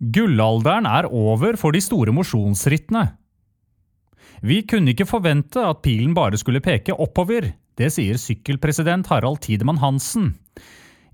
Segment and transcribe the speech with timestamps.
[0.00, 3.06] Gullalderen er over for de store mosjonsrittene.
[4.44, 9.80] Vi kunne ikke forvente at pilen bare skulle peke oppover, det sier sykkelpresident Harald Tidemann
[9.80, 10.34] Hansen.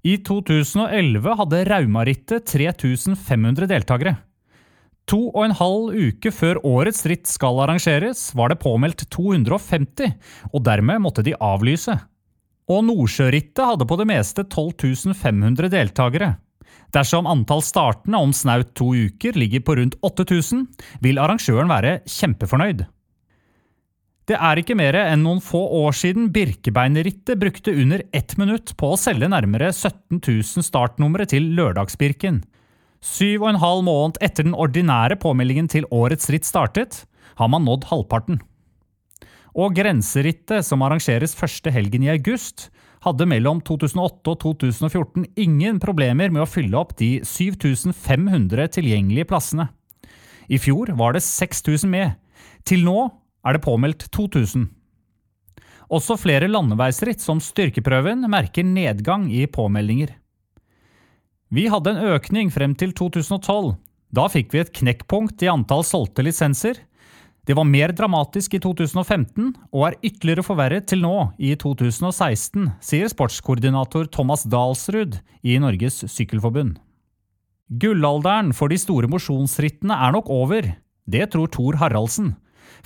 [0.03, 4.17] I 2011 hadde Raumarittet 3500 deltakere.
[5.11, 10.15] To og en halv uke før årets ritt skal arrangeres, var det påmeldt 250,
[10.51, 11.95] og dermed måtte de avlyse.
[12.71, 16.37] Og Nordsjørittet hadde på det meste 12 500 deltakere.
[16.93, 20.67] Dersom antall startende om snaut to uker ligger på rundt 8000,
[21.01, 22.85] vil arrangøren være kjempefornøyd.
[24.31, 28.93] Det er ikke mer enn noen få år siden Birkebeinerrittet brukte under ett minutt på
[28.93, 32.39] å selge nærmere 17 000 startnumre til Lørdagsbirken.
[33.03, 37.03] Syv og en halv måned etter den ordinære påmeldingen til årets ritt startet,
[37.35, 38.39] har man nådd halvparten.
[39.59, 42.71] Og Grenserittet, som arrangeres første helgen i august,
[43.03, 49.69] hadde mellom 2008 og 2014 ingen problemer med å fylle opp de 7500 tilgjengelige plassene.
[50.49, 52.15] I fjor var det 6000 med.
[52.67, 53.11] Til nå
[53.47, 54.69] er det påmeldt 2000.
[55.93, 60.15] Også flere landeveisritt som styrkeprøven merker nedgang i påmeldinger.
[61.53, 63.75] Vi hadde en økning frem til 2012.
[64.13, 66.79] Da fikk vi et knekkpunkt i antall solgte lisenser.
[67.43, 73.11] Det var mer dramatisk i 2015 og er ytterligere forverret til nå, i 2016, sier
[73.11, 76.77] sportskoordinator Thomas Dalsrud i Norges Sykkelforbund.
[77.83, 80.71] Gullalderen for de store mosjonsrittene er nok over.
[81.11, 82.37] Det tror Thor Haraldsen.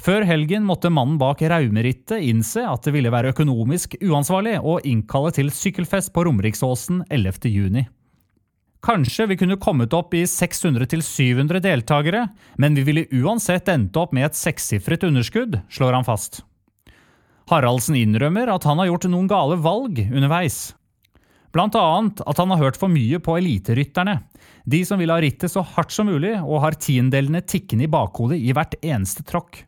[0.00, 5.34] Før helgen måtte mannen bak Raumerittet innse at det ville være økonomisk uansvarlig å innkalle
[5.36, 7.84] til sykkelfest på Romeriksåsen 11.
[8.84, 12.26] Kanskje vi kunne kommet opp i 600-700 deltakere,
[12.60, 16.42] men vi ville uansett endt opp med et sekssifret underskudd, slår han fast.
[17.50, 20.74] Haraldsen innrømmer at han har gjort noen gale valg underveis.
[21.54, 24.18] Blant annet at han har hørt for mye på eliterytterne,
[24.66, 28.38] de som vil ha rittet så hardt som mulig og har tiendelene tikkende i bakhodet
[28.42, 29.62] i hvert eneste tråkk.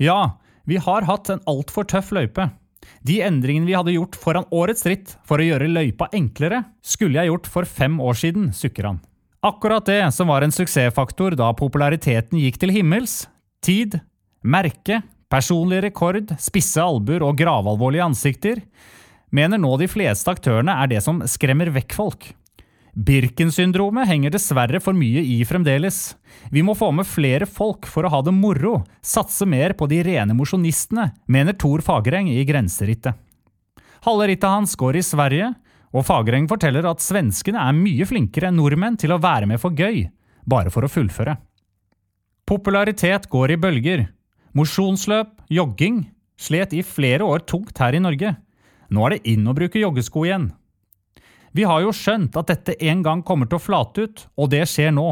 [0.00, 2.48] Ja, vi har hatt en altfor tøff løype.
[3.06, 7.32] De endringene vi hadde gjort foran årets ritt for å gjøre løypa enklere, skulle jeg
[7.32, 9.00] gjort for fem år siden, sukker han.
[9.42, 13.24] Akkurat det som var en suksessfaktor da populariteten gikk til himmels,
[13.64, 13.98] tid,
[14.42, 15.00] merke,
[15.32, 18.62] personlig rekord, spisse albuer og gravalvorlige ansikter,
[19.34, 22.28] mener nå de fleste aktørene er det som skremmer vekk folk.
[22.92, 26.12] Birken-syndromet henger dessverre for mye i fremdeles.
[26.52, 30.02] Vi må få med flere folk for å ha det moro, satse mer på de
[30.04, 33.16] rene mosjonistene, mener Thor Fagereng i Grenserittet.
[34.04, 35.52] Halve rittet hans går i Sverige,
[35.96, 39.72] og Fagereng forteller at svenskene er mye flinkere enn nordmenn til å være med for
[39.72, 40.04] gøy,
[40.44, 41.38] bare for å fullføre.
[42.44, 44.08] Popularitet går i bølger.
[44.52, 48.34] Mosjonsløp, jogging, slet i flere år tungt her i Norge.
[48.92, 50.50] Nå er det inn å bruke joggesko igjen.
[51.52, 54.64] Vi har jo skjønt at dette en gang kommer til å flate ut, og det
[54.70, 55.10] skjer nå.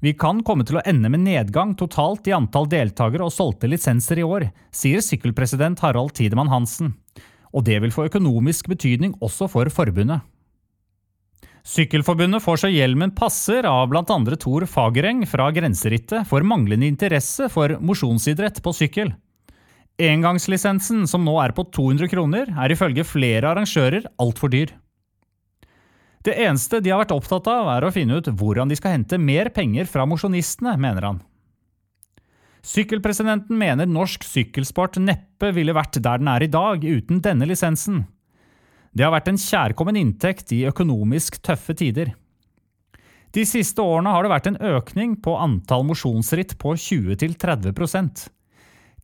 [0.00, 4.20] Vi kan komme til å ende med nedgang totalt i antall deltakere og solgte lisenser
[4.20, 6.94] i år, sier sykkelpresident Harald Tidemann Hansen,
[7.52, 10.24] og det vil få økonomisk betydning også for forbundet.
[11.68, 17.76] Sykkelforbundet får så hjelmen passer av andre Tor Fagereng fra Grenserittet for manglende interesse for
[17.84, 19.12] mosjonsidrett på sykkel.
[20.00, 24.72] Engangslisensen, som nå er på 200 kroner, er ifølge flere arrangører altfor dyr.
[26.24, 29.18] Det eneste de har vært opptatt av, er å finne ut hvordan de skal hente
[29.18, 31.20] mer penger fra mosjonistene, mener han.
[32.60, 38.02] Sykkelpresidenten mener norsk sykkelsport neppe ville vært der den er i dag uten denne lisensen.
[38.92, 42.12] Det har vært en kjærkommen inntekt i økonomisk tøffe tider.
[43.32, 48.26] De siste årene har det vært en økning på antall mosjonsritt på 20–30%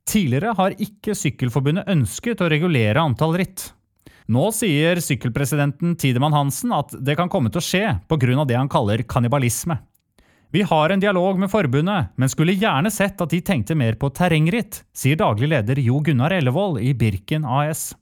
[0.06, 3.72] Tidligere har ikke Sykkelforbundet ønsket å regulere antall ritt.
[4.26, 8.44] Nå sier sykkelpresidenten Tidemann Hansen at det kan komme til å skje pga.
[8.44, 9.78] det han kaller kannibalisme.
[10.50, 14.10] Vi har en dialog med forbundet, men skulle gjerne sett at de tenkte mer på
[14.10, 17.94] terrengritt, sier daglig leder Jo Gunnar Ellevold i Birken AS.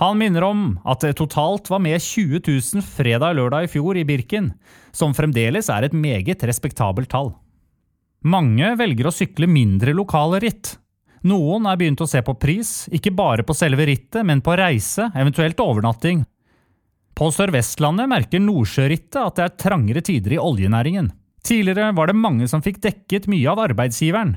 [0.00, 4.52] Han minner om at det totalt var med 20 000 fredag-lørdag i fjor i Birken,
[4.90, 7.34] som fremdeles er et meget respektabelt tall.
[8.24, 10.76] Mange velger å sykle mindre lokale ritt,
[11.28, 15.08] noen er begynt å se på pris, ikke bare på selve rittet, men på reise,
[15.14, 16.24] eventuelt overnatting.
[17.14, 21.10] På Sør-Vestlandet merker Nordsjørittet at det er trangere tider i oljenæringen.
[21.44, 24.36] Tidligere var det mange som fikk dekket mye av arbeidsgiveren.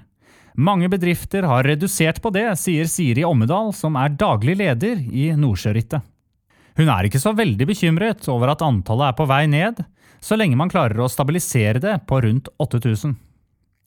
[0.56, 6.04] Mange bedrifter har redusert på det, sier Siri Ommedal, som er daglig leder i Nordsjørittet.
[6.76, 9.80] Hun er ikke så veldig bekymret over at antallet er på vei ned,
[10.24, 13.16] så lenge man klarer å stabilisere det på rundt 8000.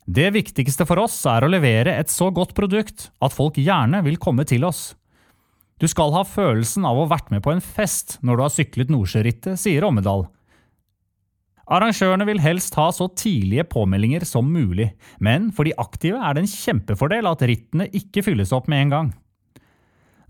[0.08, 4.16] Det viktigste for oss er å levere et så godt produkt at folk gjerne vil
[4.16, 4.94] komme til oss.
[5.78, 8.54] Du skal ha følelsen av å ha vært med på en fest når du har
[8.54, 10.24] syklet Nordsjørittet, sier Ommedal.
[11.68, 14.88] Arrangørene vil helst ha så tidlige påmeldinger som mulig,
[15.20, 18.94] men for de aktive er det en kjempefordel at rittene ikke fylles opp med en
[18.94, 19.10] gang.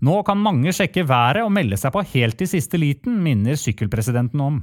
[0.03, 4.43] Nå kan mange sjekke været og melde seg på helt i siste liten, minner sykkelpresidenten
[4.43, 4.59] om.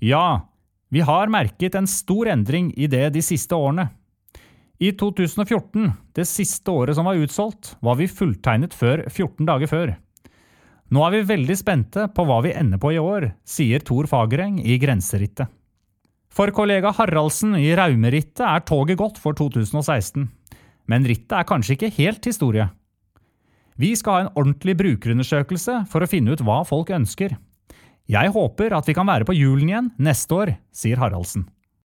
[0.00, 0.48] Ja,
[0.92, 3.88] vi har merket en stor endring i det de siste årene.
[4.82, 9.92] I 2014, det siste året som var utsolgt, var vi fulltegnet før 14 dager før.
[10.92, 14.58] Nå er vi veldig spente på hva vi ender på i år, sier Tor Fagereng
[14.60, 15.48] i Grenserittet.
[16.32, 20.26] For kollega Haraldsen i Raumerittet er toget gått for 2016.
[20.88, 22.68] Men rittet er kanskje ikke helt historie.
[23.80, 27.38] Vi skal ha en ordentlig brukerundersøkelse for å finne ut hva folk ønsker.
[28.12, 31.46] Jeg håper at vi kan være på julen igjen neste år, sier Haraldsen.